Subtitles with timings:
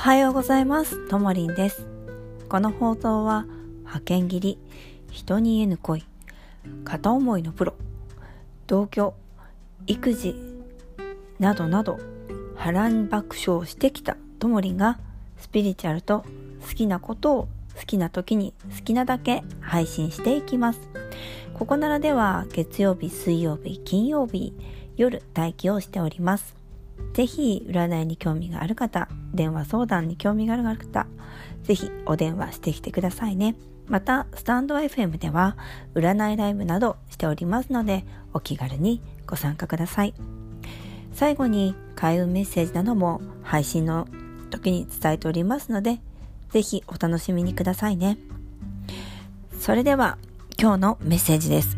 [0.00, 1.06] はようございます。
[1.08, 1.86] ともりんです。
[2.48, 3.44] この放送は、
[3.80, 4.58] 派遣切り、
[5.10, 6.06] 人に言えぬ恋、
[6.84, 7.74] 片思いのプロ、
[8.66, 9.12] 同居、
[9.86, 10.34] 育児、
[11.38, 11.98] などなど、
[12.56, 14.98] 波乱爆笑してきたともりんが、
[15.36, 16.24] スピリチュアルと
[16.66, 17.48] 好きなことを
[17.78, 20.80] 好きな時に好きなだけ配信していきます。
[21.52, 24.54] ここならでは月曜日、水曜日、金曜日、
[24.96, 26.59] 夜待機をしております。
[27.14, 31.06] ぜひ占いに興味がある方、電話相談に興味がある方、
[31.62, 33.56] ぜひお電話してきてくださいね。
[33.86, 35.56] また、スタンド FM では
[35.94, 40.14] 占いライブなどしておりますので、お気軽にご参加ください。
[41.12, 44.06] 最後に開運メッセージなども配信の
[44.50, 46.00] 時に伝えておりますので、
[46.50, 48.18] ぜひお楽しみにくださいね。
[49.58, 50.18] それでは
[50.58, 51.76] 今日のメッセージです。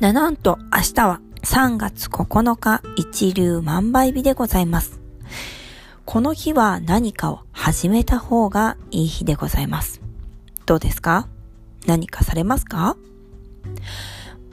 [0.00, 5.00] なんと明日は3月9日一流万倍日でございます。
[6.04, 10.00] この日は何かを始めた方がいい日でございます。
[10.66, 11.26] どうですか？
[11.84, 12.96] 何かされますか？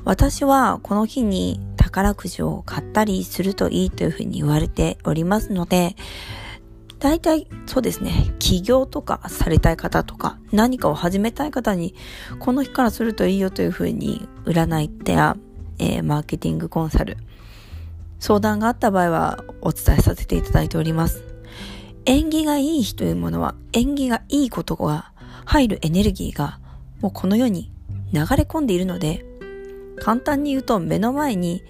[0.04, 5.96] 私はこの日に宝くじを買ったりするといいというふうに言われておりますので、
[6.98, 11.94] 大体そうですね、起業とかされたい方とか何かを始めたい方に
[12.40, 15.38] この日からするといいよというふうに占いってや
[15.80, 17.18] えー、マーケティングコンサル、
[18.20, 21.24] 相談があった場合はお伝えさせていただいております。
[22.06, 25.12] 縁起がいい日というものは、縁起がいいことが
[25.46, 26.60] 入るエネルギーが
[27.02, 27.72] もうこの世に
[28.14, 29.26] 流れ込んでいるので、
[30.00, 31.64] 簡単に言うと目の前に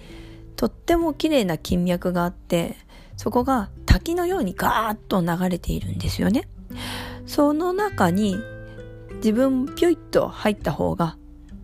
[0.56, 2.76] とっても綺麗な金脈があって、
[3.16, 6.48] そこが滝のようにガーッと流れているんですよね。
[7.26, 8.36] その中に
[9.16, 11.16] 自分ピュイッと入った方が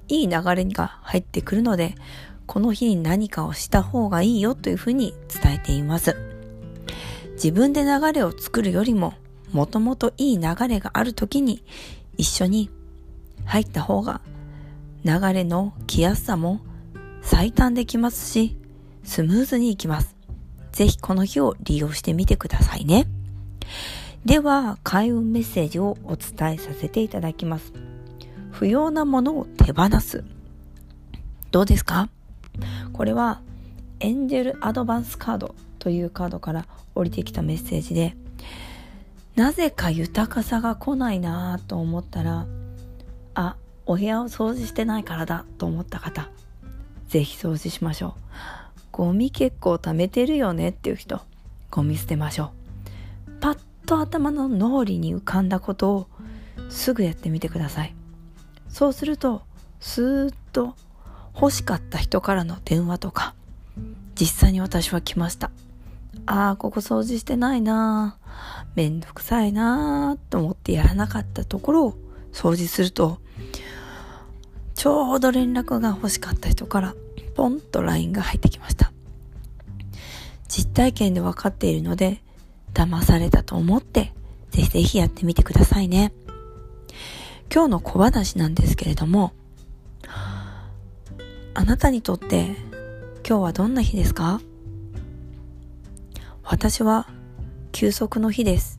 [0.08, 1.94] いい流れが入ってくるので、
[2.46, 6.16] この日に何かをした方がいいよというふうに伝えています。
[7.34, 9.14] 自分で流れを作るよりも、
[9.52, 11.62] もともといい流れがある時に
[12.16, 12.70] 一緒に
[13.44, 14.20] 入った方が
[15.04, 16.60] 流れの来やすさも
[17.22, 18.56] 最短できますし、
[19.04, 20.16] スムーズにいきます。
[20.72, 23.06] ぜひこの日を利用してみてくださいね。
[24.24, 27.72] では、開運メッセージをお伝えさせていただきます。
[28.50, 30.24] 不要なものを手放す。
[31.52, 32.08] どうですか？
[32.96, 33.40] これは
[34.00, 38.16] エンジェルアドバンスカードというカードから降りてきたメッセージで
[39.34, 42.46] なぜか豊かさが来ないなと思ったら
[43.34, 46.30] あお部屋を掃除してないからだと思った方
[47.08, 48.12] ぜひ掃除しましょう。
[48.92, 51.20] ゴミ結構貯めてるよねっていう人
[51.70, 52.52] ゴミ捨てましょ
[53.28, 53.30] う。
[53.40, 56.06] パッと頭の脳裏に浮かんだことを
[56.70, 57.94] すぐやってみてください。
[58.68, 59.42] そうすると
[59.80, 60.74] スーッと
[61.38, 63.34] 欲しかった人からの電話とか、
[64.18, 65.50] 実際に私は来ました。
[66.24, 68.16] ああ、ここ掃除してないな
[68.74, 71.94] めんどくさいなあと思ってやらなかったところを
[72.32, 73.18] 掃除すると、
[74.74, 76.94] ちょうど連絡が欲しかった人から
[77.34, 78.92] ポンと LINE が入ってきました。
[80.48, 82.22] 実体験で分かっているので、
[82.72, 84.14] 騙されたと思って、
[84.50, 86.12] ぜひぜひやってみてくださいね。
[87.52, 89.32] 今日の小話なんですけれども、
[91.58, 92.54] あなたにとって
[93.26, 94.42] 今日はどんな日ですか？
[96.42, 97.08] 私は
[97.72, 98.78] 休息の日です。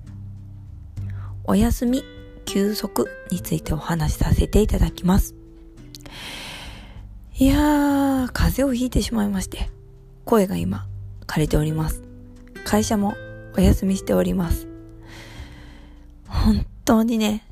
[1.44, 2.04] お休み、
[2.46, 5.34] 休息についてお話しさせていただきます。
[7.40, 9.72] いやー、風邪をひいてしまいまして、
[10.24, 10.86] 声が今
[11.26, 12.04] 枯れております。
[12.64, 13.16] 会社も
[13.58, 14.68] お休みしております。
[16.28, 17.44] 本当にね、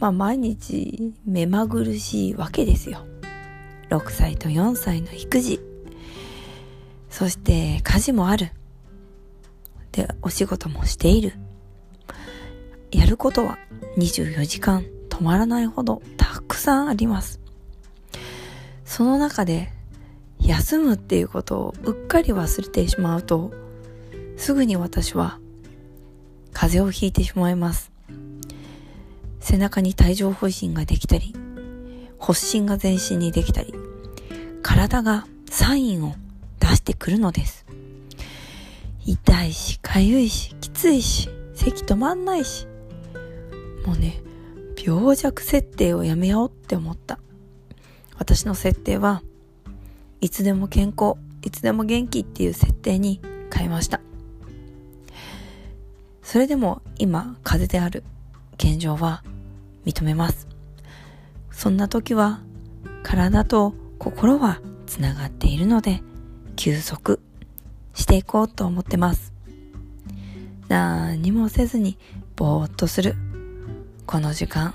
[0.00, 3.04] まあ毎日目まぐるしいわけですよ。
[3.90, 5.60] 6歳と4歳の育児。
[7.10, 8.50] そして家事もある。
[9.92, 11.34] でお仕事もしている。
[12.90, 13.58] やることは
[13.96, 17.40] 24時間止まらないほどたくさんあります。
[18.84, 19.70] その中で
[20.40, 23.52] 休むっていうことをうっかり忘れてしまうと
[24.36, 25.38] すぐに私は
[26.52, 27.92] 風邪をひいてしまいます。
[29.40, 31.34] 背中に帯状疱疹ができたり
[32.24, 33.74] 発疹が全身にできたり
[34.62, 36.14] 体がサインを
[36.58, 37.66] 出してくるのです。
[39.04, 42.66] 痛いし、かゆいし、きついし、咳止まんないし。
[43.84, 44.22] もうね、
[44.82, 47.18] 病弱設定をやめようって思った。
[48.16, 49.22] 私の設定は、
[50.22, 53.20] いつでも健康、いつでも元気っていう設定に
[53.52, 54.00] 変えました。
[56.22, 58.02] それでも今、風邪である
[58.54, 59.22] 現状は
[59.84, 60.53] 認めます。
[61.54, 62.40] そんな時は、
[63.02, 66.02] 体と心はつながっているので
[66.56, 67.20] 休息
[67.94, 69.32] していこうと思ってます
[70.68, 71.96] 何もせずに
[72.36, 73.14] ぼーっとする。
[74.06, 74.74] この時間。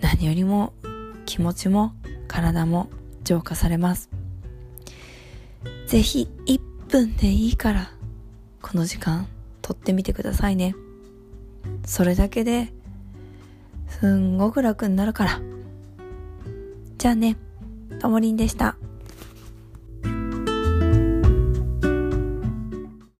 [0.00, 0.72] 何よりも
[1.26, 1.92] 気持ちも
[2.28, 2.88] 体も
[3.24, 4.10] 浄化されます。
[5.86, 7.90] ぜひ1分でいいから
[8.62, 9.26] この時間
[9.60, 10.74] とってみてくださいね。
[11.84, 12.72] それだけで
[14.02, 15.40] すんごく楽になるから。
[16.98, 17.36] じゃあね、
[18.00, 18.74] ともりんでした。